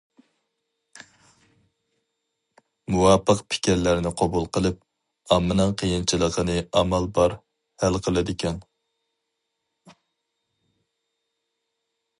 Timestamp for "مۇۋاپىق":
2.95-3.43